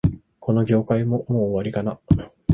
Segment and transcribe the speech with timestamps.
[0.39, 1.99] この業界も、もう終わりかな